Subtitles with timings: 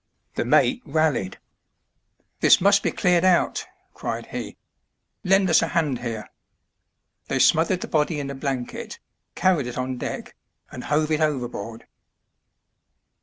[0.33, 1.37] The mate rallied*
[2.39, 4.57] ''This must be cleared out," cried he,"
[5.23, 6.27] lend us a hand here."
[7.27, 8.97] They smothered the body in a blanket,
[9.35, 10.33] carried it on deck,
[10.71, 11.85] and hove it overboard.